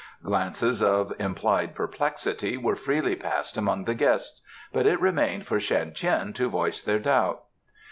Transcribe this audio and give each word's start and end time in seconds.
Glances 0.23 0.81
of 0.81 1.13
implied 1.19 1.75
perplexity 1.75 2.57
were 2.57 2.75
freely 2.75 3.15
passed 3.15 3.55
among 3.55 3.83
the 3.83 3.93
guests, 3.93 4.41
but 4.73 4.87
it 4.87 4.99
remained 4.99 5.45
for 5.45 5.59
Shan 5.59 5.93
Tien 5.93 6.33
to 6.33 6.49
voice 6.49 6.81
their 6.81 6.97
doubt. 6.97 7.43